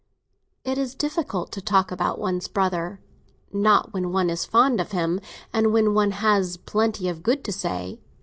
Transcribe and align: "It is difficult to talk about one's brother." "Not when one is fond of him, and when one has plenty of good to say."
"It 0.65 0.79
is 0.79 0.95
difficult 0.95 1.51
to 1.51 1.61
talk 1.61 1.91
about 1.91 2.17
one's 2.17 2.47
brother." 2.47 2.99
"Not 3.53 3.93
when 3.93 4.11
one 4.11 4.31
is 4.31 4.45
fond 4.45 4.81
of 4.81 4.93
him, 4.93 5.19
and 5.53 5.71
when 5.71 5.93
one 5.93 6.09
has 6.09 6.57
plenty 6.57 7.07
of 7.07 7.21
good 7.21 7.43
to 7.43 7.51
say." 7.51 7.99